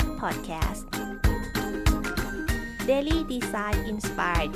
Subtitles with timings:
[0.00, 0.82] a c Podcast
[2.90, 4.52] Daily Design Inspired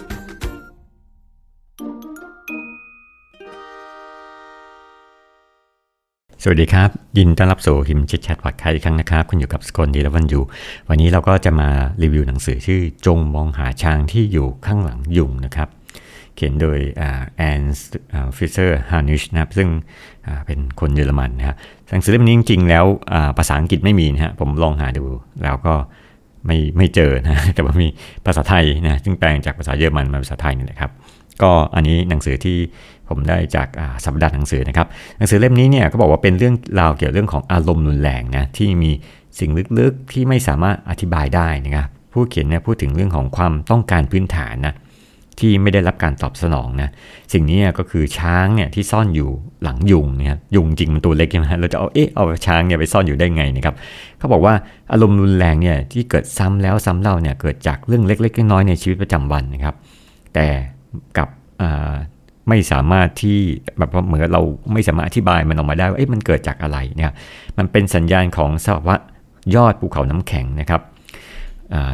[6.43, 10.45] สวัสดีครับ ยินต้อนรับสู่ฮิมชิดแชทพอดแคสต์อีกครั้งนะครับ คุณอยู่กับสกลดีและวันอยู่
[10.89, 11.69] วันนี้เราก็จะมา
[12.03, 15.69] รีวิวหนังสือชื่อจงมองหาช้างที่อยู่ข้างหลังยุงนะครับ
[16.39, 16.79] เขียนโดย
[17.37, 17.87] แอนส์
[18.37, 19.69] ฟิเซอร์ฮานิชนะครับซึ่ง
[20.47, 21.57] เป็นคนเยอรมันนะครับ
[21.91, 22.85] หนังสือเล่มนี้จริงๆแล้ว
[23.39, 25.05] ภาษาอังกฤษไม่มีนะฮะผมลองหาดู
[25.43, 25.75] แล้วก็
[26.47, 27.89] ไม่ไม่เจอนะแต่ว่ามี
[28.27, 30.91] ภาษาไทยนะซึ่งแปลงจากภาษาเยอรมันมาภาษาไทยนี่แหละครับ
[31.43, 32.57] ก็อันนี้หนังสือที่
[33.09, 33.69] ผมได้จาก
[34.05, 34.87] สัปดาห์หนังสือนะครับ
[35.19, 38.91] หนังสือเล่มนี้เนี่ยก็บอกว่าเป็นเรื่องราวเกี่ยวเรื่องของอารมณ์รุนแรงนะที่มี
[39.39, 44.75] สิ่งลึกๆที่ไม่สามารถอธิบายได้นะครับผู้เขียนเนี่ยพูดถึงเรื่องของความต้องการพื้นฐานนะ
[45.41, 46.89] ที่ไม่ได้รับการตอบสนองนะ
[47.33, 49.31] สิ่งนี้ก็คือช้างเนี่ยที่ซ่อนอยู่
[49.63, 53.75] หลังยุงนะครับยุงจริงมันตัวเล็กใช่ไหมเราจะเอาเอ๊ะเอาช้างเนี่ยไปซ่อนอยู่ได้ไงนะครับ
[54.19, 54.55] เขาบอกว่า
[54.93, 59.75] อารมณ์รุนแรงเนี่ยที่เกิดซ้ำแล้วซ้ำเล่าเนี่ยเกิดจากเรื่องเล็กๆน้อยๆในชีวิตประจำวันนะครับ
[60.35, 60.47] แต่
[61.17, 61.29] กับ
[62.49, 63.39] ไม่สามารถที่
[63.79, 67.13] แบบเหมือนเราไม่สามารถอธิบายมันออกมาได้ว่าเอ๊ะมันเกิดจากอะไรเนี่ย
[67.59, 68.97] มันเป็นสัญญาณของสภาวะ
[69.55, 70.83] ยอดภูเขาน้ำแข็งนะครับ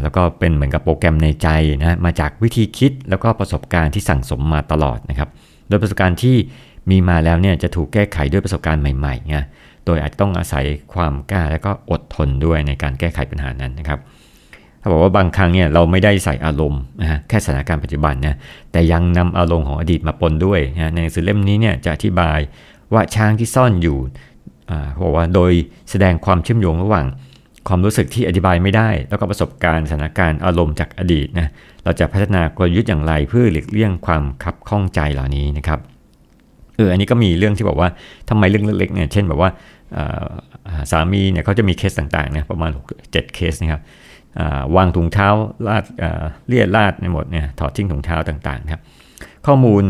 [0.02, 5.28] แล้วก็เป็นเหมือนกับโปรแกรมในใจนะมาจากวิธีคิดแล้วก็ประสบการณ์ที่สั่งสมมาตลอดนะครับ
[5.68, 6.36] โดยประสบการณ์ที่
[6.90, 9.46] มีมาแล้วเนี่ยจะถูกแก้ไขด้วยประสบการณ์ใหม่ๆนะ
[9.86, 10.64] โดยอาจต้องอาศัย
[10.94, 13.98] ความกล้าและก็อดทนด้วยในการแก้ไขปัญหานั้นนะครับ
[14.80, 18.36] เขาบอกว่าบางครั้งเนี่ยเราไม่ได้ใส่อารมณ์นะฮะแค่สถานการณ์ปัจจุบันนะ
[18.72, 22.38] แต่ยังนำอารมณ์ของอดีตมาปนด้วยนะในหนังสือเล่มนี้เนี่ยจะอธิบาย
[22.92, 23.98] ว่าช้างที่ซ่อนอยู่
[24.70, 25.52] อ่าเขาบอกว่าโดย
[25.90, 27.06] แสดงความเชื่อมโยงระหว่าง
[27.68, 31.48] ความรู้สึกที่อธิบายไม่ได้ แล้วก็ประสบการณ์สถานการณ์อารมณ์จากอดีตนะ
[31.84, 35.78] เราจะพัฒนากลยุทธ์อย่างไรเพื่อหลีกเลี่ยงความคับข้องใจเหล่านี้นะครับ
[36.76, 37.88] เอออันนี้ก็มีเรื่องที่บอกว่า
[38.28, 39.50] ทำไมเรื่องเล็กๆเนี่ยเช่นแบบว่า
[40.90, 43.80] สามีเนี่ยเขาจะมีเคสต่างๆนะประมาณ 6 7 เคสนะครับ
[44.76, 45.28] วางถุงเท้า
[45.66, 45.84] ลาด
[46.46, 48.82] เลี่ยราดในหมดเนี่ยถอดทิ้งถุงเท้าต่างๆครับ
[49.46, 49.84] ข้อมูล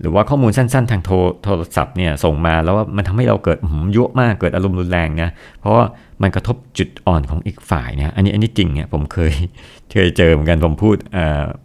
[0.00, 5.30] หรือว่าข้อมูลสั้นๆ ทางโทรโทรศัพท์เนี่ยส่งมาแล้วว่ามันทำให้เราเกิดหือยั่วมากเกิดอารมณ์รุนแรงนะ
[5.60, 5.84] เพราะว่า
[6.22, 9.32] มันกระทบจุดอ่อนของอีกฝ่ายนะอันนี้อันนี้จริงเนี่ยผมเคย
[9.92, 10.96] เคยเจอเหมือนกันผมพูด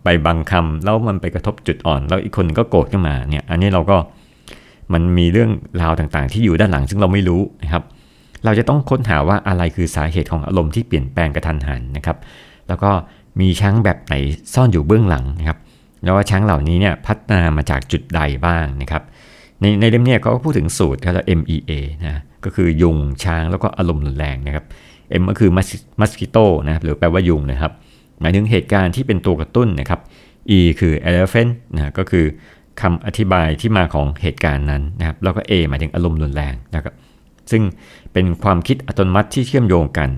[0.04, 3.98] ไปบางคำแล้วมันไปกระทบจุดอ่อน แล้วอีกคนหนึ่งก็โกรธขึ้นมาเนี่ยอันนี้เราก็
[4.94, 7.84] มันมีเรื่องราวต่างๆ ที่อยู่ด้านหลังซึ่งเราไม่รู้นะครับ
[8.46, 12.18] เราจะต้องค้นหาว่าอะไรคือสาเหตุของอารมณ์ที่เปลี่ยนแปลงกระทันหันนะครับ
[12.68, 12.92] แล้วก็
[13.40, 14.14] มีช้างแบบไหน
[14.54, 15.58] ซ่อนอยู่เบื้องหลังนะครับ
[16.04, 19.04] แล้วว่าช้างเหล่านี้เนี่ยพัฒนามาจากจุดใดบ้างนะครับ
[19.62, 21.72] ในในเล่มนี้เขาก็พูดถึงสูตรเขาเรียก MEA
[22.06, 24.66] นะก็คือยุงช้างแล้วก็อารมณ์รุนแรงนะครับ
[25.22, 25.50] M ก็คือ
[26.02, 27.72] mosquito นะครับหรือแปลว่ายุงนะครับ
[28.22, 30.00] หมายถึงเหตุการณ์ที่เป็นตัวกระตุ้นนะครับ
[30.58, 32.26] E คือ elephant นะก็คือ
[32.82, 36.94] คำอธิบายที่มาของเหตุการณ์นั้นนะครับแล้วก็ A หมายถึงอารมณ์รุนแรงนะครับ
[37.52, 37.64] ซึ่ง
[38.14, 40.10] เป็นความคิดอัตโนมัติที่เชื่อมโยงกัน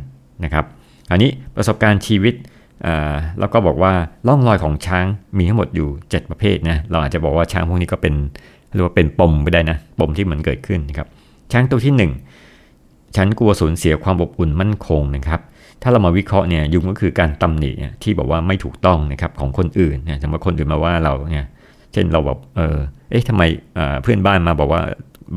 [0.44, 0.66] นะครับ
[1.11, 2.33] อันนี้ประสบการณ์ชีวิต
[2.85, 3.94] อ่าแล้วก็บอกว่า
[4.27, 5.05] ร่องรอยของช้าง
[5.38, 8.13] มีทั้งหมดอยู่ 7 ประเภทนะเราอาจจะบอกว่าช้างพวกนี้ก็เป็น
[8.73, 11.07] เรียกว่าเป็นปมไปได้นะปมที่มันเกิดขึ้นนะครับ
[11.51, 11.94] ช้างตัวที่
[12.57, 15.39] 1 ฉันกลัวสูญเสียความอบอุ่นมั่นคงนะครับ
[15.81, 21.45] ถ้าเรามาวิเคราะห์เนี่ยยุงก็คือการตำหนิเนี่ยที่บอกว่าไม่ถูกต้องนะครับของคนอื่นนี่ยสมมติคนอื่นมาว่าเราเนี่ย
[21.94, 22.77] เช่นเราแบบเออ
[23.09, 23.44] เอ๊ะทำไม
[23.75, 24.81] เเพื่อนบ้านมาบอกว่า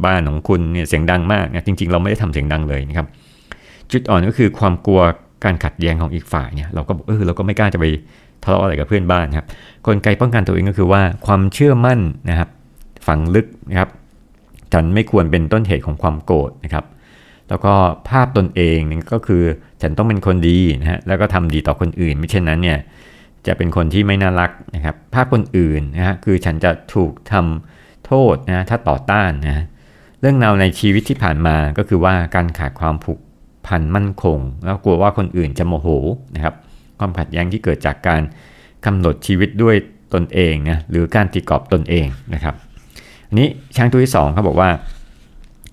[0.04, 3.06] บ้านของคุณเนี่ยเสียงดังมากเนี่ยจริง ๆ เราไม่ได้ทำเสียงดังเลยนะครับ
[3.92, 5.00] จุดอ่อนก็คือความกลัว
[5.44, 7.86] การขัดแย้งของอีกฝ่ายเนี่ยเราก็บอกเออเราก็ไม่กล้าจะไป
[8.42, 9.46] ทะเลาะอะไรกับเพื่อนบ้านครับ
[9.86, 12.48] กลไกป้องกันตัวเองก็คือว่าความเชื่อมั่นนะครับ
[13.06, 13.90] ฝังลึกนะครับ
[14.72, 16.84] ฉันไม่ควรเป็นต้นเหตุของความโกรธนะครับ
[17.48, 17.74] แล้วก็
[18.08, 19.42] ภาพตนเองนี่ก็คือ
[19.82, 22.78] ฉันต้องเป็นคนดีนะฮะแล้วก็ทำดีต่อคนอื่น ไม่เช่นนั้นเนี่ย
[23.46, 29.64] จะเป็นคนที่ไม่น่ารักนะครับ ภาพคนอื่นนะฮะคือฉันจะถูกทำโทษนะถ้าต่อต้านนะ
[30.21, 33.21] เรื่องราวในชีวิตที่ผ่านมาก็คือว่าการขาดความผูก
[33.66, 35.88] พันมั่นคง แล้วกลัวว่าคนอื่นจะโมโห
[36.34, 36.54] นะครับ
[36.99, 38.21] ความขัดแย้งที่เกิดจากการ
[38.87, 39.76] กำหนดชีวิตด้วย
[40.15, 42.55] ตนเองนะหรือการตีกรอบตนเองนะครับ
[43.28, 44.69] อันนี้ช้างตัวที่สองเขาบอกว่า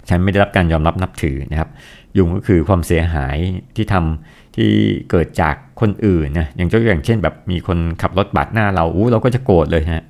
[0.09, 1.69] ฉันไม่ได้รับการยอมรับนับถือนะครับ
[2.17, 3.37] ยุงก็คือความเสียหาย
[3.75, 4.69] ที่ทำที่
[5.09, 10.05] เกิดจากคนอื่นนะอย่างยกอย่างเช่น แบบมีคนขับรถบาดหน้าเราอู้เราก็จะโกรธเลยฮะ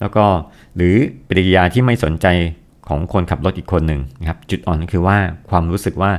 [0.00, 0.24] แล้วก็
[0.76, 0.94] หรือ
[1.28, 2.26] ปฏิกิริยาที่ไม่สนใจ
[2.88, 5.16] ของคนขับรถอีกคนหนึ่งนะครับจุดอ่อนก็คือว่า
[5.50, 6.10] ความรู้สึกว่า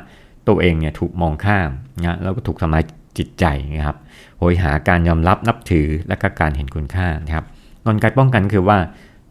[0.47, 1.69] ตัวเองเนี่ยถูกมองข้าม
[1.99, 2.83] นะแล้วก็ถูกทำลาย
[3.17, 3.45] จิตใจ
[3.77, 3.97] นะครับ
[4.37, 7.45] โหยหาการยอมรับนับถือและก็การเห็นคุณค่านะครับ
[7.85, 8.77] กลไกป้องกันคือว่า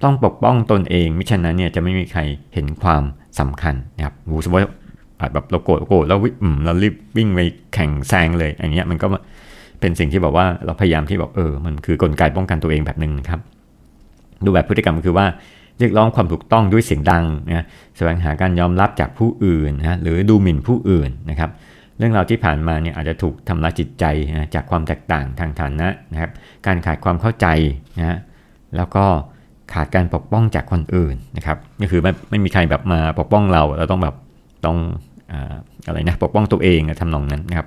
[0.02, 2.20] ต้องปกป้องตนเองมิฉะนั้นเนี่ยจะไม่มีใคร
[2.54, 3.02] เห็นความ
[3.38, 4.62] สำคัญนะครับหูสมมติ
[5.32, 7.40] แบบเราโกรธโกรธแล้ววิอืมเรารีบวิ่งไป
[7.74, 9.06] แข่งแซงเลยอย่างเงี้ยมันก็
[9.80, 13.40] เป็นสิ่งที่แบบว่าเราพยายามที่บอกเออมันคือกลไกป้องกันตัวเองแบบหนึ่งนะครับ
[14.44, 15.26] ดูแบบพฤติกรรมคือว่า
[15.78, 17.64] เรียกร้องความถูกต้องด้วยเสียงดังนะ
[17.96, 21.50] แสวงหาการยอมรับจากผู้อื่นนะหรือดูหมิ่นผู้อื่นนะครับ
[21.98, 24.04] เรื่องราวที่ผ่านมาเนี่ยอาจจะถูกทำร้ายจิตใจ
[24.36, 26.30] นะจากความแตกต่างทางฐานะนะครับ
[26.66, 27.46] การขาดความเข้าใจ
[27.98, 28.18] นะ
[28.76, 29.04] แล้วก็
[29.72, 34.14] ขาดการปกป้องจากคนอื่นนะครับก็คือไม่ไม่มีใครแบบมาปกป้องเราเราต้องแบบ
[34.66, 34.78] ต้อง
[35.86, 37.66] อะไรนะปกป้องตัวเองทำนองนั้นนะครับ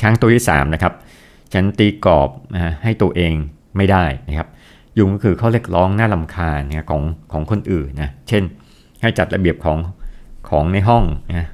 [0.00, 0.92] ช้างตัวที่3นะครับ
[1.52, 2.30] ฉันตีกรอบ
[2.82, 3.32] ให้ตัวเอง
[3.76, 4.48] ไม่ได้นะครับ
[4.98, 7.02] ยุงก็คือเขาเรียกร้องน่าลำคาญนะของ
[7.32, 8.42] ของคนอื่นนะเช่น
[9.02, 9.78] ให้จัดระเบียบของ
[10.48, 11.04] ของในห้อง
[11.36, 11.46] นะ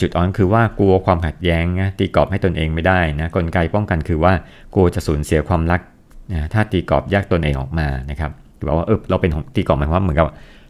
[0.00, 4.32] จุดอ่อนคือว่ากลัวความขัดแย้งนะตีกรอบให้ตนเองไม่ได้นะกลไกป้องกันคือว่า
[4.74, 5.80] กลัวจะสูญเสียความรัก
[6.32, 8.30] นะถ้าตีกรอบแยกตนเองออกมานะครับ
[8.66, 10.26] บอกว่าเออเราเป็นของตีกรอบหมายความว่าเหมือนกับ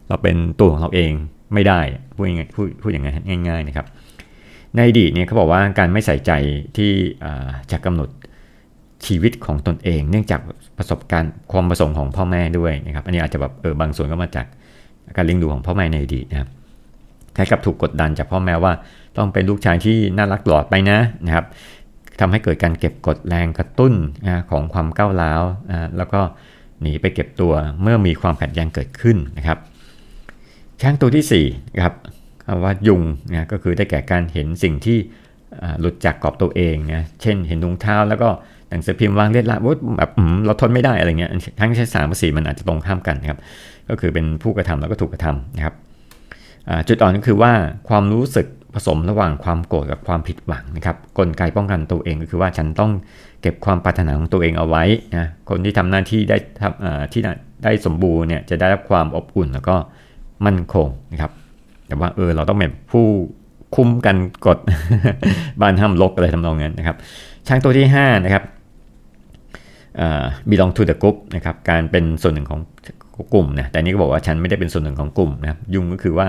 [0.09, 1.11] เราเป็นตัวของเราเอง
[1.53, 1.79] ไม่ได้
[2.15, 3.09] พูดยังไงพูดพูดอย่างไง
[3.47, 3.85] ง่าย ๆ นะครับ
[4.75, 6.31] ในอดีตเนี่ยเขาบอกว่าการไม่ใส่ใจ
[6.77, 6.91] ที่
[7.71, 8.09] จะกำหนด
[9.07, 10.41] ชีวิตของตนเอง เนื่องจาก
[10.77, 14.45] ประสบการณ์ความประสงค์ของพ่อแม่ด้วยนะครับ อันนี้อาจจะแบบเออบางส่วนก็มาจาก
[15.15, 16.49] การเลี้ยงดูของพ่อแม่ในอดีตนะครับ
[17.35, 18.73] คล้ายกับถูกกดดันจากพ่อแม่ว่า
[19.17, 21.45] ต้องเป็นลูกชายที่น่ารักตลอดไปนะนะครับ
[22.19, 23.93] ทำให้เกิดการเก็บกดแรงกระตุ้น
[24.51, 25.41] ของความก้าวร้าว
[25.97, 26.19] แล้วก็
[26.81, 29.57] หนีไปเก็บตัวเมื่อมีความขัดแย้งเกิดขึ้นนะครับ
[30.81, 31.93] ช้างตัวที่4ครับ
[32.63, 34.97] ว่ายุงนะก็คือได้แก่การเห็นสิ่งที่
[35.79, 38.29] หลุดจากกรอบตัวเองนะเช่นเห็นถุงเท้าแล้วก็
[38.75, 40.09] นังสือพิมพ์วางเรียดละวุแบบ
[40.45, 43.39] เราทนไม่ได้อะไรเงี้ยทั้งใช้สามสี่มันอาจจะตรงข้ามกันนะครับ
[43.89, 45.73] ก็คือเป็นผู้กระทำแล้วก็ถูกกระทำนะครับ
[46.87, 47.51] จุดอ่อนก็คือว่า
[47.89, 52.91] ความรู้สึกผสมระหว่างความโกรธกับความผิดหวังนะครับกลไกป้องกันตัวเองก็คือว่าฉันต้อง
[53.41, 54.83] เก็บความปรารถนาของตัวเองเอาไว้
[55.15, 57.21] นะคนที่ทำหน้าที่ได้ทำที่
[57.63, 59.75] ได้สมบูรณ์เนี่ยจะได้รับความอบอุ่นแล้วก็
[60.45, 61.31] มั่นคงนะครับ
[61.87, 63.05] แต่ว่าเออเราต้องเป็นผู้
[63.75, 64.57] คุ้มกันกฎ
[65.61, 66.97] บ้านห้ามลกอะไรทำนองนั้นนะครับ
[67.47, 68.43] ช้างตัวที่5นะครับ
[70.49, 72.61] belong to the group นะครับการเป็นส่วนหนึ่งของ
[73.33, 76.27] กลุ่มนะแต่นี้ก็บอกว่าฉันไม่ได้เป็นส่วนหนึ่งของกลุ่มนะครับยุ่งก็คือว่า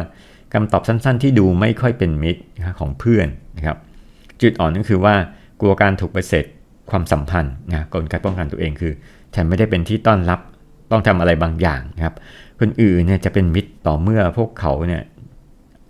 [0.53, 2.43] คำตอบสั้นๆ ที่ดูไม่ค่อยเป็นมิตร
[2.81, 3.77] ของเพื่อนนะครับ
[4.41, 5.15] จุดอ่อนก็คือว่า
[5.61, 6.45] กลัวการถูกปฏิเสธ
[6.91, 8.93] ความสัมพันธ์นะกลไกป้องกันตัวเองคือ
[9.35, 10.41] ฉันไม่ได้เป็นที่ต้อนรับ
[10.91, 12.15] ต้องทำอะไรบางอย่างนะครับ
[12.61, 15.03] คนอื่นเนี่ยจะเป็นมิตรต่อเมื่อพวกเขาเนี่ย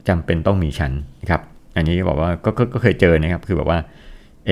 [0.08, 1.42] จำเป็นต้องมีฉันนะครับ
[1.76, 3.78] อันนี้บอกว่าก็ก็เคยเจอนะครับคือแบบว่า
[4.46, 4.50] เอ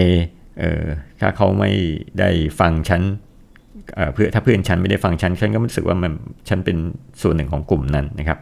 [0.60, 0.84] เออ
[1.20, 1.70] ถ้าเขาไม่
[2.18, 2.30] ได้
[2.60, 3.02] ฟังฉัน
[4.14, 6.12] เพื่อถ้าเพื่อนฉันไม่ได้ฟังฉันฉันก็รู้สึกว่ามัน
[6.48, 6.76] ฉันเป็น
[7.22, 8.38] ส่วนหนึ่งของกลุ่มนั้นนะครับ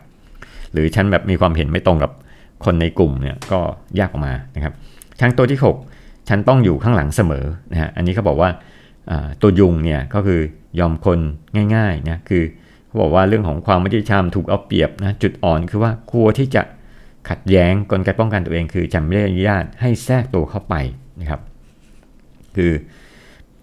[0.72, 2.10] หรือฉันแบบมีความเห็นไม่ตรงกับ
[2.64, 3.60] คนในกลุ่มเนี่ยก็
[3.98, 4.72] ยากออกมานะครับ
[5.20, 5.60] ช้างตัวที่
[5.94, 8.50] 6 ฉันต้องอยู่ข้างหลังเสมอนะฮะอันนี้เขาบอกว่า
[9.42, 10.40] ตัวยุงเนี่ยก็คือ
[10.80, 11.18] ยอมคน
[11.74, 12.42] ง่ายๆนะคือ
[12.86, 16.62] เขาบอกว่าเรื่องของความไม่ยุติธรรมถูกเอาเปรียบนะจุดอ่อนคือว่ากลัวที่จะ
[17.28, 20.74] ขัดแย้งกลไกป้องกันตัวเอง คือจำไม่ได้อนุญาตให้แทรกตัวเข้าไป
[21.20, 21.40] นะครับ
[22.56, 22.70] คือ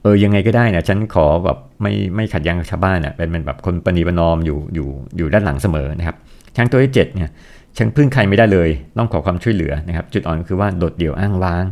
[0.01, 4.87] เออยังไงก็ได้นะฉันขอแบบไม่ไม่ขัดแย้งกับชาวบ้านอะเป็นเป็นแบบคนปณีประนอมอยู่อยู่
[5.17, 6.15] อยู่ด้านหลังเสมอนะครับ
[6.55, 7.29] ช้างตัวที่7เนี่ย
[7.77, 11.65] ฉันพึ่งใครไม่ได้เลย ต้องขอความช่วยเหลือนะครับ จุดอ่อนคือว่าโดดเดี่ยวอ้างว้าง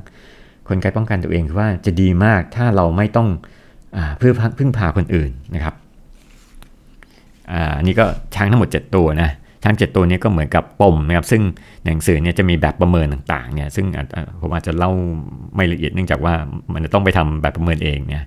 [0.67, 3.27] คนไกป้องกันตัวเองคือว่าจะดีมากถ้าเราไม่ต้อง
[3.97, 5.75] อเพื่อพึ่งพาคนอื่นนะครับ
[7.51, 8.05] อ่านี่ก็
[8.35, 9.29] ช้างทั้งหมด 7 ตัวนะ
[9.63, 11.41] ช้าง7 ตัวนี้ก็เหมือนกับปมนะครับซึ่ง
[11.85, 13.85] หนังสือเนี่ยจะมีแบบประเมินต่างๆเนี่ยซึ่ง
[14.41, 14.91] ผมอาจจะเล่า
[15.55, 16.33] ไม่ละเอียดเนื่องจากว่า
[16.73, 18.23] มันจะต้องไปทำแบบประเมินเองเนี่ย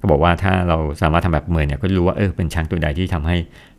[0.00, 3.36] ก็บอกว่าถ้าเราสามารถทำแบบประเมินเนี่ยก็รู้ว่าเออเป็นช้างตัวใดที่ทำให้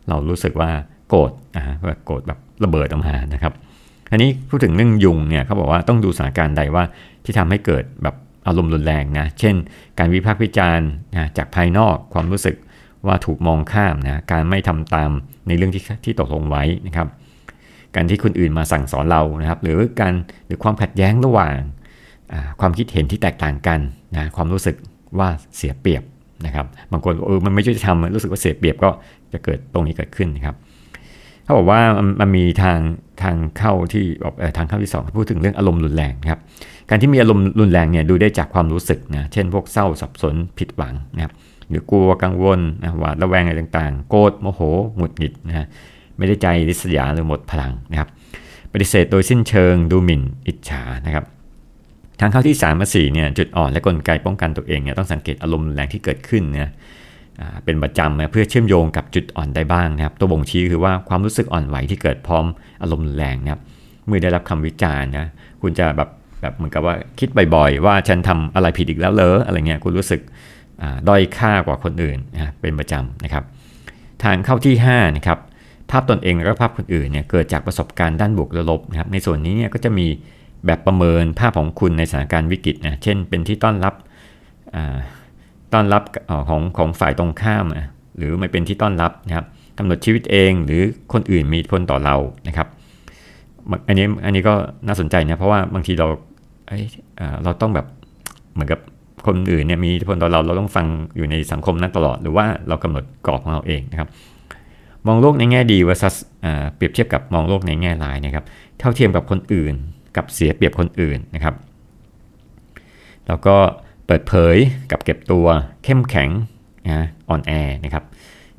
[0.08, 0.70] เรารู้สึกว่า
[1.08, 1.64] โกรธอ่า
[2.06, 3.52] โกรธแบบระเบิดออกมานะครับ
[4.12, 6.84] อันนี้พูดถึงเรื่องยุงเนี่ยเขาบอกว่าต้องดูสถานการณ์ใดว่า
[7.24, 8.14] ที่ทำให้เกิดแบบ
[8.46, 9.54] อารมณ์รุนแรงนะ เช่น
[9.98, 12.56] การวิพากษ์วิจารณ์นะจากภายนอกความรู้สึก
[13.06, 15.10] ว่าถูกมองข้ามนะการไม่ทำตาม
[15.48, 17.08] ในเรื่องที่ที่ตกลงไว้นะครับ
[17.94, 20.12] การที่คนอื่นมาสั่งสอนเรานะครับ หรือการ
[20.46, 21.54] หรือความขัดแย้งระหว่าง
[22.60, 23.80] ความคิดเห็นที่แตกต่างกัน
[24.14, 24.76] นะความรู้สึก
[25.18, 26.02] ว่าเสียเปรียบ
[26.46, 28.90] นะครับบางคนเออมันไม่ช่วยทำรู้สึกว่าเสียเปรียบก็
[29.32, 30.56] จะเกิดตรงนี้เกิดขึ้นนะครับ
[31.44, 31.80] เขาบอกว่า
[32.20, 32.78] มันมีทาง
[33.22, 36.40] ทางเข้าที่บอกทางเข้าที่2พูดถึงเรื่องอารมณ์รุนแรงครับ
[36.90, 41.32] การที่มีอารมณ์รุนแรงเนี่ยดูได้จากความรู้สึกนะเช่นพวกเศร้าสับสนผิดหวังนะครับ
[41.70, 44.60] หรือกลัวกังวลนะหวาดระแวงอะไรต่างๆ โกรธโมโห
[44.96, 45.66] หงุดหงิดนะฮะ
[46.18, 48.08] ไม่ได้ใจริษยาหรือหมดพลังนะครับ
[48.72, 51.24] ปฏิเสธโดยสิ้นเชิงดูหมิ่นอิจฉานะครับ
[52.20, 56.72] ทางเข้าที่3มาสี่เนี่ยจุดอ่อนและกลไกป้องกันตัวเองเนี่ยต้องสังเกตอารมณ์แรงที่เกิดขึ้นนะ
[57.64, 62.44] เป็นประจำนะเพื่อเชื่อมโยงกับจุดอ่อนได้บ้างนะครับ ตัวบ่งชี้คือว่าความรู้สึกอ่อนไหวที่เกิดพร้อม
[62.82, 63.60] อารมณ์แรงนะครับ
[64.06, 65.26] เมื่อได้รับคำวิจารณ์นะ
[65.62, 66.08] คุณจะแบบ
[66.40, 70.20] แบบเหมือนกับว่าคิดบ่อยๆ ว่าฉันทำอะไรผิดอีกแล้วเลออะไรเงี้ยคุณรู้สึก
[71.08, 72.18] ด้อยค่ากว่าคนอื่น
[72.60, 73.44] เป็นประจำนะครับ
[74.22, 75.38] ทางเข้าที่5นะครับ
[75.90, 80.06] ภาพตนเองและภาพคนอื่นเนี่ยเกิดจากประสบการณ์ด้านบวกและลบนะครับในส่วนนี้เนี่ยก็จะมี
[80.66, 83.94] แบบประเมินภาพของคุณในสถานการณ์วิกฤตนะเช่น เป็นที่ต้อนรับ
[85.72, 86.02] ต้อนรับ
[86.48, 87.64] ของของฝ่ายตรงข้าม
[88.16, 89.46] หรือไม่เป็นที่ต้อนรับนะครับ
[89.78, 90.82] กำหนดชีวิตเองหรือ
[91.12, 92.16] คนอื่นมีผลต่อเรา
[92.48, 92.68] นะครับ
[93.88, 94.54] อันนี้อันนี้ก็
[94.86, 96.08] น่าสนใจนะเพราะว่าบางทีเรา
[96.68, 97.86] เเราต้องแบบ
[98.52, 98.80] เหมือนกับ
[99.26, 100.86] คนอื่นเนี่ยมีอิทธิพลต่อเราเราต้องฟัง
[101.16, 104.08] อยู่ในสังคมนั้นตลอด หรือว่าเรากำหนดกรอบของเราเองนะครับ
[105.06, 108.44] มองโลกในแง่ดี vs อ่าเปรียบเทียบกับมองโลกในแง่ร้ายนะครับ
[108.78, 109.74] เท่าเทียมกับคนอื่น
[110.16, 111.54] กับเสียเปรียบคนอื่นนะครับ
[113.26, 113.56] แล้วก็
[114.06, 114.56] เปิดเผย
[114.90, 115.46] กับเก็บตัว
[115.84, 116.30] เข้มแข็ง
[116.86, 117.52] นะอ่อนแอ
[117.84, 118.04] นะครับ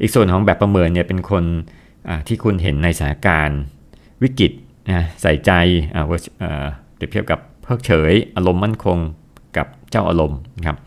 [0.02, 1.44] อีกส่วนของแบบประเมินเนี่ยเป็นคน
[2.10, 3.62] อ่าที่คุณเห็นในสถานการณ์
[4.24, 4.52] วิกฤต
[4.92, 5.52] นะใส่ใจ
[5.96, 6.66] อ่า vers- อ่า
[6.96, 8.98] เปรียบเทียบกับเพิกเฉย อารมณ์มั่นคง
[9.92, 10.78] เจ้าอารมณ์นะครับ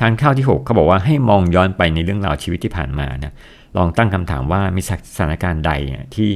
[0.00, 3.34] ทางเข้าที่ 6 เขาบอกว่าให้มองย้อนไปในเรื่องราวชีวิตที่ผ่านมานะ
[3.76, 4.80] ลองตั้งคำถามว่ามี
[5.16, 6.30] สถานการณ์ใดอะที่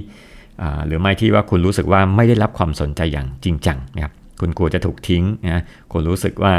[0.87, 6.52] หรือไม่ที่ว่าคุณรู้สึกว่าไม่ได้รับความสนใจอย่างจริงจังนะครับคุณกลัวจะถูกทิ้งนะคุณรู้สึกว่า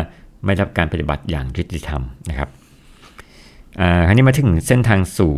[0.46, 2.50] ไม่รับการปฏิบัติอย่างยุติธรรมนะครับ
[3.80, 5.34] อ่าคราวนี้มาถึงเส้นทางสู่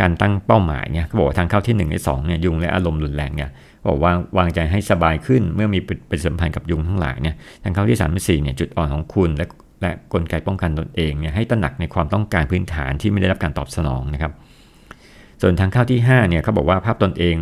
[0.00, 3.50] การตั้งเป้าหมายเนี่ยเขาบอกว่าทางเข้าที่1และ2เนี่ยยุงและอารมณ์รุนแรงเนี่ย
[3.86, 9.46] บอกว่าวางใจให้สบายขึ้นเมื่อมีปฏิสัมพันธ์กับยุงทั้งหลายเนี่ยทางเข้าที่3และ4เนี่ยจุดอ่อนของคุณและ
[9.82, 14.32] และกลไกป้องกันตนเองเนี่ยให้ตระหนักในความต้องการพื้นฐานที่ไม่ได้รับการตอบสนองนะครับ
[15.42, 17.36] ส่วนทางเข้าที่5เนี่ยเขาบอกว่าภาพตนเอง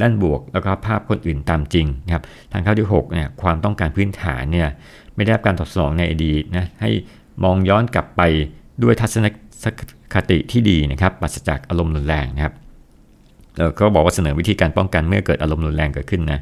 [0.00, 2.22] ด้านบวกแล้วก็ภาพคนอื่นตามจริงนะครับ
[2.52, 4.68] ทางเข้าที่6เนี่ยความต้องการพื้นฐานเนี่ย
[5.16, 6.90] ไม่ได้รับการตอบสนองในอดีตนะให้
[7.44, 8.22] มองย้อนกลับไป
[8.82, 9.26] ด้วยทัศน
[10.14, 12.54] คติที่ดีนะครับปราศจากอารมณ์รุนแรงนะครับ
[13.78, 16.40] ก็บอกว่าเสนอวิธีการป้องกันเมื่อเกิดอารมณ์รุนแรงเกิดขึ้นนะ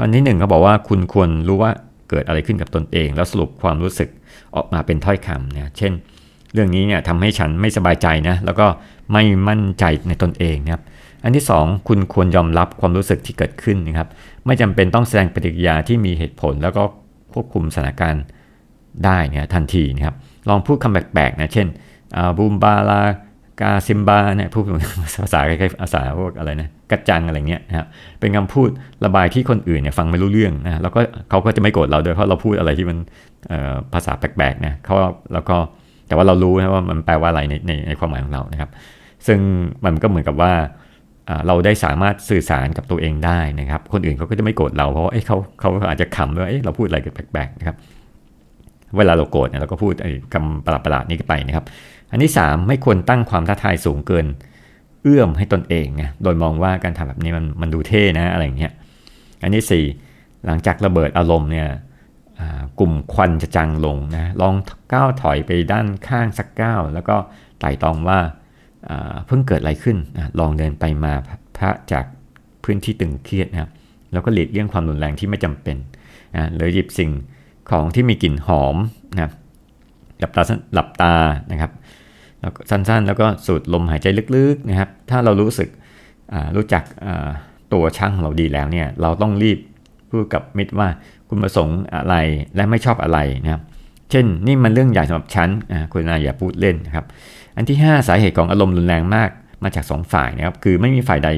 [0.00, 1.70] อันที่หนึ่งเขาบอกว่าคุณควรรู้ว่า
[2.10, 4.08] เกิดอะไรขึ้นกับตนเอง แล้วสรุปความรู้สึก
[4.56, 5.92] ออกมาเป็นถ้อยคำเนี่ยเช่น
[6.52, 8.66] เรื่องนี้เนี่ยทำให้ฉันไม่สบายใจนะแล้วก็
[9.12, 10.82] ไม่มั่นใจในตนเองนะครับ
[11.24, 14.08] อันที่ 2 คุณควรยอมรับความรู้สึกที่เกิดขึ้นนะครับ
[14.46, 16.82] ไม่จำเป็นต้องแสดงปฏิกิริยาที่มีเหตุผล แล้วก็
[17.32, 18.24] ควบคุมสถานการณ์
[19.04, 20.16] ได้เนี่ยทันทีนะครับ
[20.48, 21.66] ลองพูดคำแปลกๆนะ เช่น
[22.36, 23.00] บูมบาลา
[23.60, 24.62] กาซิมบาเนี่ยพูด
[25.24, 27.86] ภาษาคล้ายๆภาษาพวกอะไรนะกัจจังอะไรเงี้ยนะครับ
[28.20, 28.68] เป็นคำพูด
[29.04, 31.00] ระบายที่คนอื่นเนี่ยฟังไม่รู้เรื่องนะแล้วก็
[31.30, 32.98] เขาก็จะไม่โกรธเราโดยเพราะเราพูดอะไรที่มัน
[33.94, 34.94] ภาษาแปลกๆนะเขา
[35.32, 35.56] แล้วก็
[36.08, 38.70] แต่ว่าเรารู้นะว่ามันแปลว่าอะไรในในในความหมายของเรานะครับ
[39.26, 39.38] ซึ่ง
[39.84, 40.52] มันก็เหมือนกับว่า
[41.46, 47.76] เราได้สามารถสื่อสารกับตัวเองได้นะครับ คนอื่นเขาก็จะไม่โกรธเราเพราะว่าเขาเขาอาจจะขำด้ว่าเราพูดอะไรแปลกๆนะครับ
[48.98, 51.64] เวลาเราโกรธเนี่ยเราก็พูดไอ้คำประหลาดๆนี้ไปนะครับ
[52.10, 54.26] อันที่ 3 ไม่ควรตั้งความท้าทายสูงเกิน
[55.02, 58.72] เอื้อมให้ตนเองนะโดยมองว่าการทำแบบนี้มันมันดูเท่นะอะไรอย่างเงี้ย
[59.42, 61.68] อันที่ 4 หลังจากระเบิดอารมณ์เนี่ย
[62.78, 64.54] กลุ่มควันจะจางลงนะลอง
[64.92, 67.16] ก้าวถอยไปด้านข้างสักก้าวแล้วก็
[67.60, 68.18] ไต่ตองว่า
[69.26, 69.96] เพิ่งเกิดอะไรขึ้น
[70.40, 71.12] ลองเดินไปมา
[71.56, 72.04] พระจาก
[72.64, 73.70] พื้นที่ตึงเครียดนะครับ
[74.12, 75.76] แล้วก็หลีกเลี่ยงความรุนแรงที่ไม่จำเป็น
[76.36, 77.10] นะหรือหยิบสิ่ง
[77.70, 78.76] ของที่มีกลิ่นหอม
[79.14, 79.30] นะ
[80.20, 80.42] หลับตา
[80.74, 81.14] หลับตา
[81.52, 81.70] นะครับ
[82.40, 84.06] แล้วสั้นๆ แล้วก็สูดลมหายใจ
[84.36, 85.68] ลึกๆนะครับ ถ้าเรารู้สึก
[86.56, 86.82] รู้จัก
[87.72, 89.58] ตัวช่างของเราดีแล้วเนี่ย เราต้องรีบ
[90.10, 90.88] พูดกับมิตรว่า
[91.28, 92.16] คุณประสงค์อะไร
[92.56, 93.62] และไม่ชอบอะไรนะครับ
[94.10, 95.48] เช่นนี่มันเรื่องใหญ่สำหรับฉัน
[95.92, 97.04] คุณนาอย่าพูดเล่นนะครับ
[97.56, 99.30] อันที่ 5 สาเหตุของอารมณ์รุนแรงมาก
[99.64, 101.28] มาจาก 2 ฝ่ายนะครับ คือไม่มีฝ่ายใด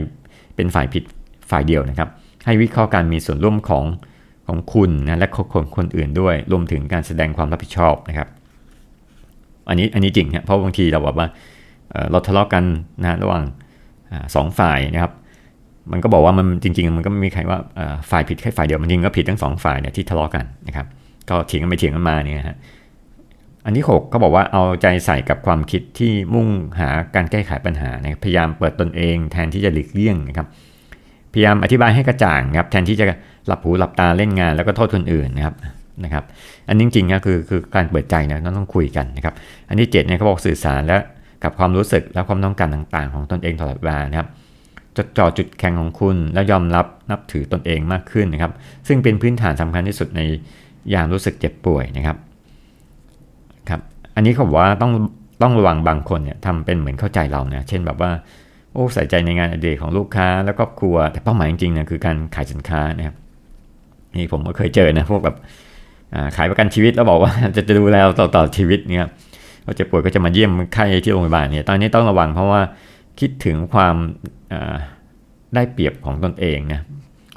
[0.57, 1.05] เป็นฝ่ายผิด
[1.51, 2.09] ฝ่ายเดียวนะครับ
[2.45, 3.85] ให้วิเคราะห์การมีส่วนร่วมของ
[4.47, 8.29] ของคุณนะและคนคนอื่นด้วย รวมถึงการแสดงความรับผิดชอบนะครับ
[9.73, 11.29] อันนี้อันนี้จริงนะเพราะบางทีเราบอกว่า
[12.11, 12.65] เราทะเลาะกัน
[13.03, 13.45] นะระหว่าง
[14.35, 15.13] สองฝ่ายนะครับ
[15.93, 17.59] มันก็บอกว่ามันจริง ๆ มันก็ไม่มีใครว่า
[18.11, 20.87] ฝ่ายผิดแค่ฝ่ายเดียวมันจริงก็ผิดทั้งสองฝ่ายเนี่ยที่ทะเลาะกันนะครับ
[21.29, 22.57] ก็เถียงกันไปเถียงกันมาเนี่ยฮะ
[23.65, 26.49] อันที่6เขาบอกว่าเอาใจใส่กับความคิดที่มุ่ง
[26.81, 30.47] หาการแก้ไขปัญหานะพยายามเปิดตนเอง แทนที่จะหลีกเลี่ยงนะครับ
[31.33, 33.07] พยายามอธิบายให้กระจ่างครับแทนที่จะ
[33.47, 35.55] หลับหูหลับตาเล่นงานแล้วก็โทษคนอื่นนะครับ
[36.05, 36.25] นะครับ
[36.69, 39.35] อันนี้จริงๆก็คือคือการเปิดใจนะต้องคุยกันนะครับ
[39.69, 40.99] อันที่7เนี่ยเขาบอกสื่อสารและ
[41.45, 44.29] กับความรู้สึกและความต้องการต่างๆ ของตนเองตลอดเวลานะครับ
[44.97, 48.53] จดจ่อจุดแข็งของคุณแล้วยอมรับนับถือตนเองมากขึ้นนะครับ
[48.89, 50.21] ซึ่งเป็นพื้นฐานสำคัญที่สุดใน
[50.95, 52.17] ยามรู้สึกเจ็บป่วยนะครับ
[53.69, 53.81] ครับ
[54.15, 54.93] อันนี้เขาบอกว่าต้อง
[55.43, 58.11] ต้องระวังบางคนเนี่ยทำเป็นเหมือนเข้าใจเรานะเช่นแบบว่า
[58.73, 63.17] โอ้ใส่ใจในงานอดีตของลูกค้าแล้วก็ครัว แต่เป้าหมายจริงๆเนี่ยคือการขายสินค้านะครับ
[64.19, 65.37] นี่ผมก็เคยเจอนะพวกแบบ
[66.37, 69.09] ขายประกันชีวิตแล้วบอกว่าจะจะดูแลต่อต่อชีวิตเนี่ย
[69.65, 72.61] เราจะป่วยก็จะมาเยี่ยมไข้ที่โรงพยาบาลเนี่ยตอนนี้ต้องระวังเพราะว่า
[73.21, 73.95] คิดถึงความ
[75.55, 76.81] ได้เปรียบของตนเองนะ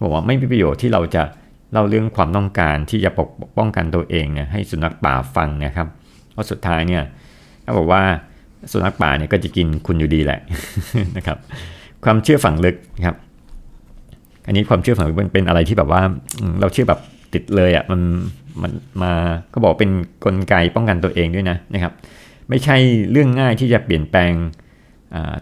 [0.04, 1.24] บอกว่าไม่มีประโยชน์ที่เราจะ
[1.72, 5.88] เล่าเรื่องความต้องการที่จะปกป้องกันตัวเองเนี่ยให้สุนัขป่าฟังนะครับ
[6.34, 7.04] เพราะสุดท้ายเนี่ย
[7.64, 8.02] เขาบอกว่า
[8.72, 10.40] สุนัขป่าเนี่ยก็จะกินคุณอยู่ดีแหละ
[11.18, 11.38] นะครับ
[12.04, 13.16] ความเชื่อฝังลึกครับ
[14.48, 16.02] อันนี้ความเชื่อฝังลึกเป็นอะไรที่แบบว่า
[16.62, 17.00] เราเชื่อแบบ
[17.34, 18.02] ติดเลยอะมัน
[18.62, 18.72] มัน
[19.02, 19.14] มา
[19.54, 21.94] ก็บอกเป็นนกลไกป้องกันตัวเองด้วยนะนะครับ
[22.50, 22.78] ไม่ใช่
[23.12, 24.32] เรื่องง่ายที่จะเปลี่ยนแปลง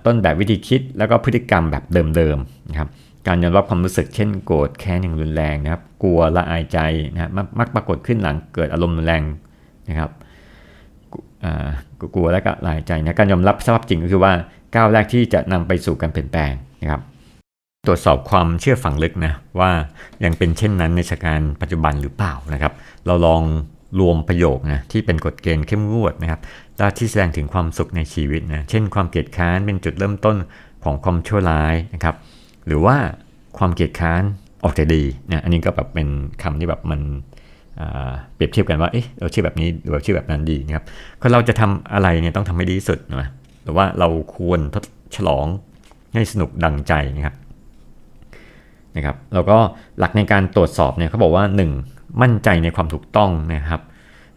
[0.06, 1.84] ต้นแบบวิธีคิดแล้วก็พฤติกรรมแบบ
[2.16, 2.90] เดิมๆนะครับ
[3.28, 6.80] การยอมรับความรู้สึกเช่นโกรธแค้นอย่างรุนแรงนะครับ กลัวละอายใจ
[7.14, 9.24] นะครับมักปรากฏขึ้นหลังเกิดอารมณ์รุนแรง
[9.90, 10.10] นะครับ
[12.16, 14.34] กลัวและก็ละอายใจนะการยอมรับสภาพจริงก็คือว่า
[14.76, 16.52] ก้าวแรกที่จะนำไปสู่การเปลี่ยนแปลง
[16.82, 17.02] นะครับ
[17.88, 19.72] ตรวจสอบความเชื่อฝังลึกนะว่า
[20.24, 22.74] ยังเป็นเช่นนั้นในสถานการณ์ปัจจุบันหรือเปล่านะครับ
[23.06, 23.42] เราลอง
[24.00, 26.40] รวมประโยคนะที่เป็นกฎเกณฑ์เข้มงวดนะครับ
[26.78, 30.36] และที่แสดงถึงความสุขในชีวิตนะเช่น ความเกลียดค้านเป็นจุดเริ่มต้น
[30.84, 32.16] ของความชั่วร้ายนะครับ
[32.68, 32.96] หรือว่า
[33.58, 34.24] ความเกลียดค้าน
[34.64, 36.08] ออกจะดีนะอันนี้ก็แบบเป็น
[36.44, 37.02] คำที่แบบมัน
[38.36, 40.84] เปรียบเทียบกันว่าเอ๊ะเราเชื่อแบบนี้หรือเชื่อแบบนั้นดีนะครับ
[41.22, 43.30] คนเราจะทำอะไรเนี่ยต้องทำให้ดีที่สุดนะ
[43.64, 44.84] หรือว่าเราควรทด
[45.16, 45.46] ฉลอง
[46.14, 47.36] ให้สนุกดังใจนะครับ
[48.98, 49.58] นะครับแล้วก็
[50.00, 51.44] หลักในการตรวจสอบเนี่ยเขาบอกว่า
[51.82, 52.22] 1.
[52.22, 53.82] มั่นใจในความถูกต้องนะครับ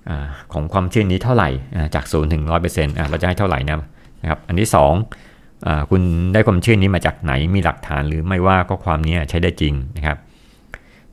[0.08, 0.10] อ
[0.52, 3.78] ของความเชื่อนี้เท่าไหร่อ่าจาก0ถึง100%อะเซ็นต์เราจะให้เท่าไหร่นะ
[4.22, 10.16] นะครับอันที่2อคุณได้ความเชื่อนี้มาจากไหนมีหลักฐานหรือไม่ว่าข้อความนี้ใช้ได้จริงนะครับ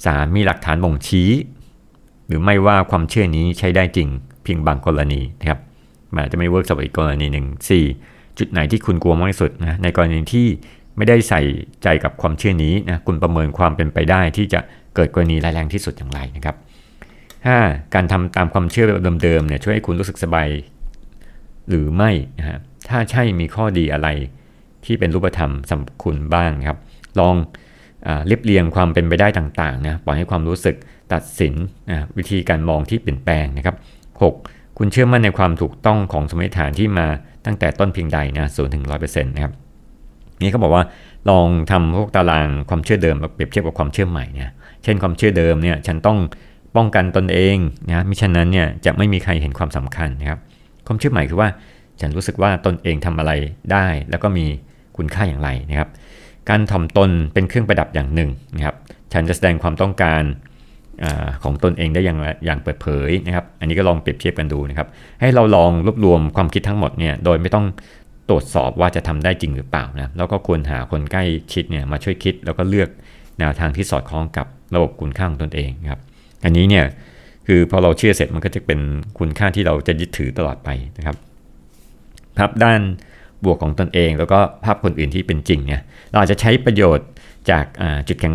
[0.06, 1.30] สามมีหลักฐานบ่งชี้
[2.28, 4.08] หรือไม่ว่าความเชื่อนี้ใช้ได้จริง
[4.44, 5.60] เพียงบางกรณีนะครับ
[6.14, 7.86] มันอาจจะไม่เวิร์กสำหรับอีกกรณีหนึ่งสี่
[8.40, 10.48] จุดไหนที่คุณกลัวมากที่สุดนะในกรณีที่
[10.98, 11.42] ไม่ได้ใส่
[11.84, 14.60] ใจกับความเชื่อนี้นะคุณประเมินความเป็นไปได้ที่จะ
[14.96, 16.56] เกิดกรณีร้ายแรงที่สุดอย่างไรนะครับ
[17.26, 17.94] 5.
[17.94, 20.50] การทำตามความเชื่อแบบเดิมๆเนี่ยช่วยให้คุณรู้สึกสบาย
[21.70, 22.58] หรือไม่นะฮะ
[22.90, 24.08] ถ้าใช่มีข้อดีอะไร
[24.86, 26.78] ที่เป็นรูปธรรมสำหรับคุณบ้างครับ
[27.20, 27.36] ลอง
[28.28, 30.76] เรียบเรียงความเป็นไปได้ต่างๆนะปล่อยให้ความรู้สึก
[31.14, 31.54] ตัดสิน
[31.90, 33.76] นะวิธีการมองที่เปลี่ยนแปลงนะครับ
[34.26, 34.78] 6.
[34.78, 37.08] คุณเชื่อมั่นในความถูกต้องของสมมติฐานที่มา
[37.46, 39.54] ตั้งแต่ต้นเพียงใดนะศูนย์ถึงร้อยเปอร์เซ็นต์นะครับ
[40.44, 40.84] นี่เขาบอกว่า
[41.30, 44.50] ลองทำพวกตารางความเชื่อเดิมมาเปรียบเทียบกับความเชื่อใหม่เนี่ย
[44.84, 46.18] เช่นความเชื่อเดิมเนี่ยฉันต้อง
[46.76, 47.58] ป้องกันตนเอง
[47.88, 50.40] นะมิฉะนั้นเนี่ยจะไม่มีใครเห็นความสำคัญนะครับ
[50.88, 51.50] ความเชื่อใหม่คือว่า
[52.02, 53.32] ฉันรู้สึกว่าตนเองทำอะไร
[53.72, 54.46] ได้ แล้วก็มี
[54.98, 55.90] คุณค่าอย่างไรนะครับ
[56.50, 58.76] การถ่อมตนเป็นเครื่องประดับอย่างหนึ่งนะครับ
[59.14, 60.24] ฉันจะแสดงความต้องการ
[61.04, 61.06] อ
[61.44, 64.88] ของตนเองได้อย่างอย่างเปิดเผยนะครับ อันนี้ก็ลองเปรียบเทียบกันดูนะครับ
[65.22, 67.66] ให้เราลองรวบรวมความคิดทั้งหมดเนี่ยโดยไม่ต้อง
[68.30, 72.90] ตรวจสอบว่าจะทำได้จริงหรือเปล่านะแล้วก็ควรหาคนใกล้ชิดเนี่ยมาช่วยคิดแล้วก็เลือก
[73.40, 76.00] แนวทางที่สอดคล้องกับระบบคุณค่าของตนเองครับ
[76.44, 76.86] อันนี้เนี่ย
[77.48, 78.80] คือพอเราเชื่อเสร็จมันก็จะเป็น
[79.20, 81.18] คุณค่าที่เราจะยึดถือตลอดไปนะครับ
[82.38, 82.82] ภาพด้าน
[83.44, 87.08] บวกของตนเอง แล้วก็ภาพคนอื่นที่เป็นจริงเนี่ยเราอาจจะใช้ประโยชน์
[87.50, 87.66] จาก
[88.08, 88.34] จุดแข็ง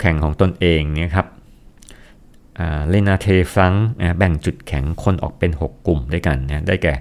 [0.00, 1.26] แข็งของตนเองเนี่ยครับ
[2.88, 6.94] เลนาเทฟังนะแบ่งจุดแข็งคนออกเป็น 6 กลุ่มด้วยกันนะได้แก่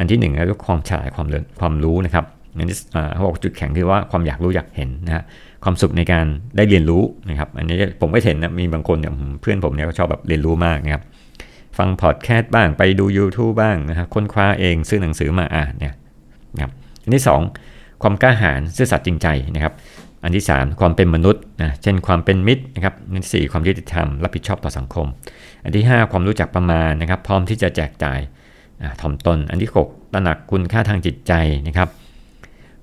[0.00, 2.24] อันที่หนึ่งก็ความฉลาดความเรียนความรู้นะครับ
[2.58, 2.78] อันที่
[3.14, 5.24] เขาบอกจุดแข็งคือว่าความอยากรู้อยากเห็นนะฮะ
[5.64, 11.02] ความสุขในการได้เรียนรู้นะครับ อันนี้ผมก็เห็นนะมีบางคนเนี่ยเพื่อนผมเนี่ยก็ชอบแบบเรียนรู้มากนะครับ
[11.78, 15.94] ฟังพอดแคสต์บ้างไปดู YouTube บ้างนะครับค้นคว้าเองซื้อหนังสือมาอ่านเนี่ย
[16.54, 17.24] นะครับอันที่
[17.62, 19.72] 2 ความกล้าหาญซื่อสัตย์จริงใจนะครับ
[20.24, 25.06] อันที่ 3 ความเป็นมนุษย์นะเช่นความเป็นมิตรนะครับอันที่ 4 ความยุติธรรมรับผิดชอบต่อสังคม
[25.64, 28.18] อันที่ 5 ความรู้จักประมาณนะครับ พร้อมที่จะแจกจ่าย
[29.00, 31.32] ถ่อมตน อันที่ 6ตระหนักคุณค่าทางจิตใจ
[31.66, 31.88] นะครับ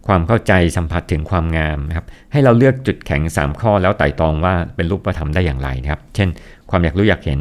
[0.07, 6.29] ความเข้าใจสัมผัสถึงความงามนะครับ ให้เราเลือกจุดแข็ง 3 ข้อแล้วไต่ตองว่าเป็นรูปธรรมได้อย่างไรนะครับ เช่น
[6.69, 7.39] ความอยากรู้อยากเห็น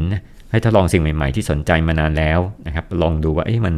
[0.51, 3.75] ให้ทดลองสิ่งใหม่ๆ ที่สนใจมานานแล้วนะครับ ลองดูว่าเอ๊ะมัน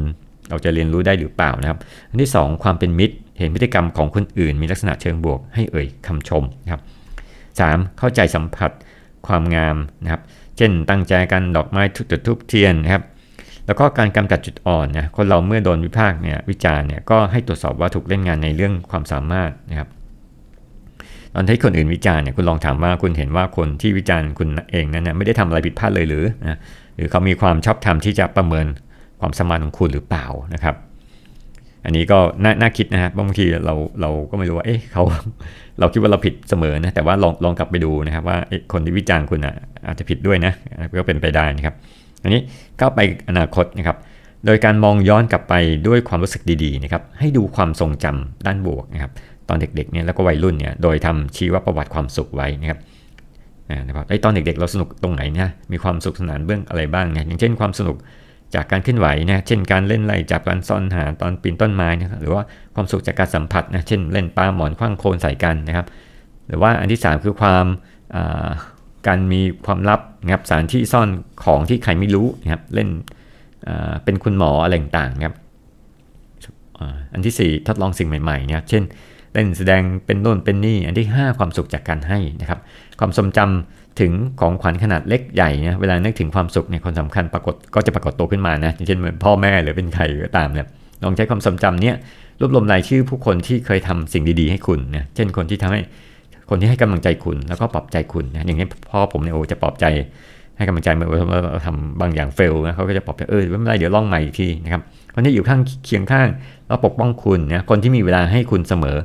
[0.49, 6.81] เราจะเรียนรู้ได้หรือเปล่านะครับ อันที่ 2 ความเป็นมิตร เห็นพฤติกรรมของคนอื่น มีลักษณะเชิงบวก ให้เอ่ยคำชมนะครับ
[7.39, 7.97] 3.
[7.99, 8.71] เข้าใจสัมผัส
[9.27, 10.21] ความงามนะครับ
[10.57, 13.03] เช่น ตั้งใจกันดอกไม้ทุกจุดทุกเทียนนะครับ
[13.69, 19.89] แล้วก็การกำจัดจุดอ่อนนะคนเราเมื่อโดนวิพากษ์เนี่ยวิจารณ์เนี่ยก็ให้ตรวจสอบว่าถูกเล่นงานในเรื่องความสามารถนะครับ
[21.35, 26.57] ตอนที่คนอื่นวิจารณ์เนี่ยคุณลองถามว่าคุณเห็นว่าคนที่วิจารณ์คุณเองนั้นเนี่ยไม่ได้ทำอะไรผิดพลาดเลยหรือนะ
[26.95, 28.65] หรือเขามีความชอบธรรมที่จะประเมิน
[29.19, 30.75] ความสามารถของคุณหรือเปล่านะครับ
[31.85, 35.03] อันนี้ก็นน่าคิดนะฮะบางทีเราเราก็ไม่รู้ว่าเอ๊ะเขา
[35.79, 38.37] เราคิดว่าเราผิดเสมอนะแต่ว่าลองลองกลับไปดูนะครับว่า
[38.73, 39.55] คนที่วิจารณ์คุณอะ
[39.87, 40.53] อาจจะผิดด้วยนะ
[40.99, 41.75] ก็เป็นไปได้นะครับ
[42.23, 42.41] อันนี้
[42.79, 43.97] ก้าวไปอนาคตนะครับ
[44.45, 45.53] โดยการมองย้อนกลับไป
[45.87, 49.11] ด้วยความรู้สึกดีๆนะครับ ให้ดูความทรงจำด้านบวกนะครับ
[49.49, 52.79] ตอนเด็กๆเนี่ยแล้วก็วัยรุ่นเนี่ย โดยทำชีวประวัติความสุขไว้นะครับ
[53.87, 57.97] นะครับไอ้ตอนเด็กๆเราสนุกตรงไหนเนี่ยมีความสุขสนานเบื้องอะไรบ้างเนี่ยอย่างเช่นความสนุก
[58.55, 62.43] จากการเคลื่อนไหวนะเช่นการเล่นไล่จับการซ่อนหาตอนปีนต้นไม้นะครับหรือว่า
[62.75, 65.85] ความสุขจากการสัมผัสนะเช่นเล่นปลาหมอนคว้างโคลนใส่กันนะครับ
[66.47, 67.65] หรือว่าอันที่ 3 คือความ
[69.07, 71.09] การมีความลับนะครับสารที่ซ่อน
[71.43, 72.89] ของที่ใครไม่รู้นะครับเล่น
[74.03, 75.35] เป็นคุณหมออะไรต่างๆครับ
[77.13, 78.83] อันที่ 4 ทดลองสิ่งใหม่ๆนะครับเช่น
[79.33, 82.59] เล่นแสดงเป็นโน่นเป็นนี่ อันที่ 5 ความสุขจากการให้นะครับ
[82.99, 90.67] ความทรงจำถึงของขวัญขนาดเล็กใหญ่นะเวลานึกถึงความสุขเนี่ยคนสำคัญปรากฏก็จะปรากฏตัวขึ้นมานะเช่นเหมือนพ่อแม่หรือเป็นใครก็ตามเนี่ย
[91.03, 91.95] ลองใช้ความทรงจำเนี้ย
[92.39, 95.81] รวบรวมรายชื่อผู้คนที่เคยทำสิ่งดีๆ ให้คุณนะเช่นคนที่ทำให้
[96.49, 99.85] คนที่ให้กำลังใจคุณแล้วก็ปลอบใจคุณนะอย่างนี้พ่อผมเนี่ยโอ้จะปลอบใจ
[100.57, 101.07] ให้กำลังใจเมื่อ
[101.43, 104.81] เราทำบางอย่างเฟลนะเขาก็จะปลอบใจเออไม่เป็นไรเดี๋ยวลองใหม่อีกทีนะครับ
[105.13, 106.27] คนที่อยู่ข้างเคียงข้าง
[106.67, 108.97] แล้วปกป้องคุณนะคนที่มีเวลาให้คุณเสมอ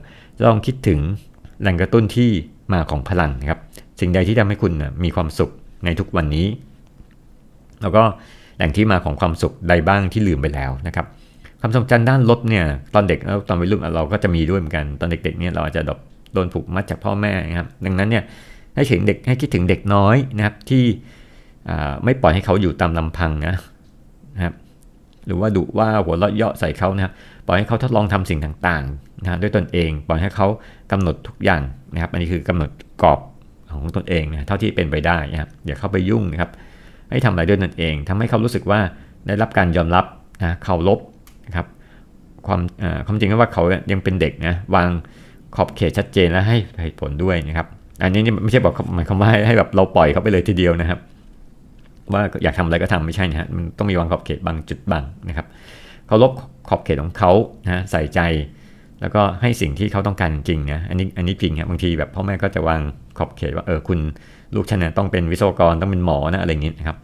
[0.45, 0.99] ลองคิดถึง
[1.61, 2.31] แหล่งกระตุ้นที่
[2.73, 3.61] มาของพลังนะครับ
[4.01, 5.51] สิ่งใดที่ทำให้คุณนะมีความสุข
[5.85, 6.47] ในทุกวันนี้
[7.83, 8.03] แล้วก็
[8.57, 11.07] แหล่งที่มาของความสุขใดบ้างที่ลืมไปแล้วนะครับ
[11.61, 15.99] ความทรงจำด้านลบเนี่ยตอนเด็กแล้วตอนวัยรุ่นเราก็จะมีด้วยเหมือนกันตอนเด็กๆเนี่ยเราอาจจะดบ
[16.35, 18.25] โดนผูกมัดจากพ่อแม่นะครับ ดังนั้นเนี่ย
[18.75, 20.85] ให้ถึงเด็กให้คิดถึงเด็กน้อยนะครับที่
[22.05, 23.55] ไม่ปล่อยให้เขาอยู่ตามลำพังนะ
[24.37, 24.55] นะครับ
[25.27, 27.13] หรือว่าดุว่าหัวเราะเยาะใส่เขานะครับ
[27.47, 30.47] ปล่อยให้เขาทดลองทำสิ่งต่างๆนะด้วยตนเอง ปล่อยให้เขา
[30.93, 32.71] กำหนดทุกอย่างนะครับ อันนี้คือกำหนด
[33.03, 33.21] กรอบ
[33.73, 36.51] ของตนเองนะเท่าที่เป็นไปได้นะครับอย่าเข้าไปยุ่งนะครับ
[37.11, 38.81] ให้ทำอะไรด้วยตนเองทำให้เขารู้สึกว่า
[39.27, 40.05] ได้รับการยอมรับ
[40.43, 40.99] นะเคารพ
[41.47, 41.67] นะครับ
[42.47, 42.61] ความ
[43.07, 44.89] ความจริงก็ว่าเขายังเป็นเด็กนะวาง
[45.57, 47.67] ขอบเขตชัดเจนและให้เหตุผลด้วยนะครับ
[48.03, 50.99] อันนี้ไม่ใช่บอกหมายความว่าให้แบบเราปล่อยเขาไปเลยทีเดียวนะครับ
[52.13, 55.47] ว่าอยากทำอะไรก็ทำไม่ใช่นะฮะมันต้องมีวางขอบเขตบางจุดบางนะครับ
[56.07, 56.33] เคารพ
[56.69, 57.33] ขอบเขตของเขา
[57.65, 58.21] นะใส่ใจ
[59.01, 62.81] แล้วก็ให้สิ่งที่เขาต้องการจริงนะอันนี้อันนี้พิงครับบางทีแบบพ่อแม่ก็จะวาง
[63.19, 63.99] ขอบเขตว่าเออคุณ
[64.55, 66.97] ลูกฉันเนี่ยต้องเป็นวิศวกรต้องเป็นหมอนะอะไรอย่างนี้นะครับ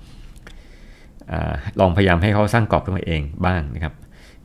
[1.33, 1.35] อ
[1.81, 3.93] ลองพยายามให้เขาสร้างกรอบขึ้นมาเองบ้างนะครับ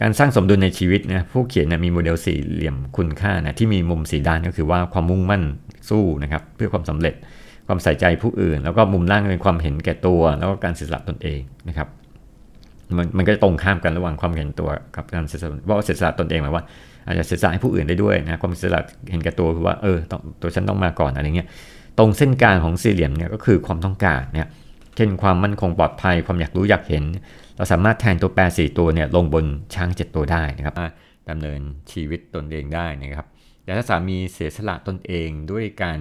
[0.02, 5.44] การสร้างสมดุลในชีวิตนะผู้เขียนนะมีโมเดลสี่เหลี่ยมคุณค่านะที่มีมุมสีด้านก็คือว่าความมุ่งมั่น
[5.90, 7.14] สู้นะครับเพื่อความสำเร็จ
[7.68, 11.88] ความใส่ใจผู้อื่น แล้วก็มุมล่างเป็นความเห็นแก่ตัว แล้วก็การเสียสละตนเองนะครับ
[12.98, 16.64] มันมันก็ตรงข้ามกันระหว่างความเห็นตัวกับการเสียสละว่าเสียสละตนเองหมายว่า
[17.08, 18.82] อาจจะเสียสละให้ผู้อื่นได้ด้วยนะความเสียสละ
[19.12, 19.98] เห็นแก่ตัวคือว่าเออ
[20.42, 21.48] ตัวฉันต้องมาก่อนอะไรเงี้ย
[21.98, 24.48] ตรงเส้นกลางของสี่เหลี่ยมเนี่ยก็คือความต้องการเนี่ย
[24.96, 27.04] เช่นความมั่นคงปลอดภัยความอยากรู้อยากเห็น
[27.58, 30.76] เราสามารถแทนตัวแปร 4 ตัวเนี่ยลงบนช้าง 7 ตัวได้นะครับ
[31.30, 33.28] ดำเนินชีวิตตนเองได้นะครับ
[33.64, 36.00] แต่ถ้าสามีเสียสละตนเองด้วยการ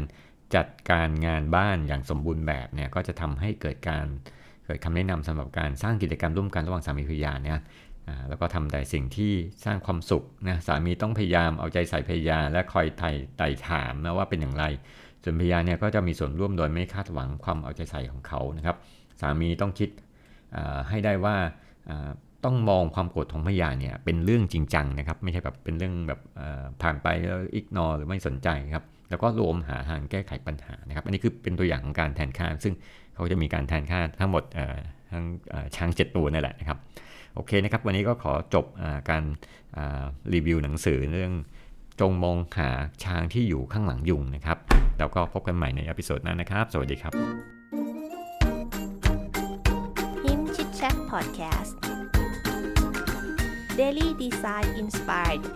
[0.54, 4.06] จัดการงานบ้านอย่างสมบูรณ์แบบเนี่ยก็จะทำให้เกิดการ
[4.66, 7.58] เกิดคำแนะนำสำหรับการสร้างกิจกรรมร่วมกันระหว่างสามีภรรยาเนี่ย
[8.28, 9.32] แล้วก็ทำแต่สิ่งที่
[9.64, 14.64] สร้างความสุขนะสามีต้องพยายามเอาใจใส่ภรรยา และคอยไต่ไต่ถามนะว่าเป็นอย่างไร
[15.22, 18.76] ส่วนภรรยาเนี่ยก็จะมีส่วนร่วมโดยไม่คาดหวังความเอาใจใส่ของเขานะครับ
[19.20, 19.90] สามีต้องคิด
[20.88, 21.36] ให้ได้ว่า
[22.44, 26.20] ต้องมองความโกรธของพยานเนี่ยเป็นเรื่องจริงจังนะครับ ไม่ใช่แบบเป็นเรื่องแบบ
[26.82, 32.74] ผ่านไปแล้วอิกนอหรือไม่สนใจครับแล้วก็รวมหาทางแก้ไขปัญหานะครับ อันนี้คือเป็นตัวอย่างของการแทนค่า ซึ่ง
[33.14, 34.42] เขาจะมีการแทนค่าทั้งหมด
[35.12, 35.24] ทั้ง
[35.76, 36.78] ช้างเจ็ดตัวนั่นแหละนะครับ
[37.34, 38.66] โอเคนะครับ วันนี้ก็ขอจบ
[39.10, 39.22] การ
[40.34, 41.32] รีวิวหนังสือเรื่อง
[42.00, 42.70] จงมองหา
[43.04, 44.58] ช้างที่อยู่ข้างหลังยุงนะครับ
[44.98, 47.14] แล้วก็พบกันใหม่ในอพิโซดหน้านะครับ สวัสดีครับ
[51.14, 51.78] Podcast.
[53.76, 55.46] Daily Design Inspired